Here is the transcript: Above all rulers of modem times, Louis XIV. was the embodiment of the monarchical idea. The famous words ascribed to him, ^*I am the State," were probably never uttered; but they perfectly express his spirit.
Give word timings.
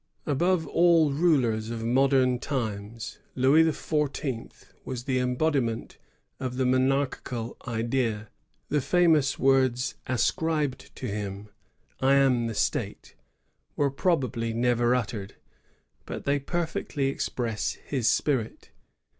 Above 0.25 0.65
all 0.65 1.11
rulers 1.11 1.69
of 1.69 1.83
modem 1.83 2.39
times, 2.39 3.19
Louis 3.35 3.63
XIV. 3.65 4.49
was 4.83 5.03
the 5.03 5.19
embodiment 5.19 5.99
of 6.39 6.57
the 6.57 6.65
monarchical 6.65 7.55
idea. 7.67 8.29
The 8.69 8.81
famous 8.81 9.37
words 9.37 9.93
ascribed 10.07 10.95
to 10.95 11.05
him, 11.05 11.49
^*I 12.01 12.15
am 12.15 12.47
the 12.47 12.55
State," 12.55 13.13
were 13.75 13.91
probably 13.91 14.53
never 14.53 14.95
uttered; 14.95 15.35
but 16.07 16.25
they 16.25 16.39
perfectly 16.39 17.05
express 17.05 17.73
his 17.73 18.07
spirit. 18.07 18.71